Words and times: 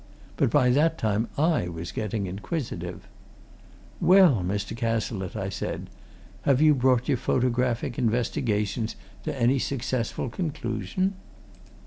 But 0.35 0.49
by 0.49 0.71
that 0.71 0.97
time 0.97 1.27
I 1.37 1.67
was 1.69 1.91
getting 1.91 2.25
inquisitive. 2.25 3.07
"Well, 3.99 4.41
Mr. 4.43 4.75
Cazalette," 4.75 5.35
I 5.35 5.49
said, 5.49 5.91
"have 6.41 6.59
you 6.59 6.73
brought 6.73 7.07
your 7.07 7.17
photographic 7.17 7.99
investigations 7.99 8.95
to 9.25 9.39
any 9.39 9.59
successful 9.59 10.27
conclusion?" 10.29 11.13